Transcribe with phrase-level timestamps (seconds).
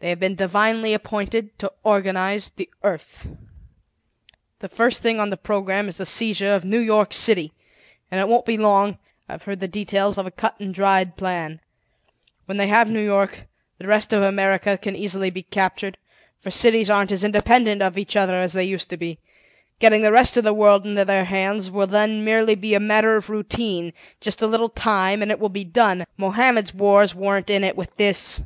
[0.00, 3.26] They have been divinely appointed to organize the earth.
[4.60, 7.52] "The first thing on the program is the seizure of New York City.
[8.08, 8.98] And, it won't be long;
[9.28, 11.58] I've heard the details of a cut and dried plan.
[12.46, 13.48] When they have New York,
[13.78, 15.98] the rest of America can be easily captured,
[16.38, 19.18] for cities aren't as independent of each other as they used to be.
[19.80, 23.16] Getting the rest of the world into their hands will then be merely a matter
[23.16, 26.04] of routine; just a little time, and it will be done.
[26.16, 28.42] Mohammed's wars weren't in it with this!"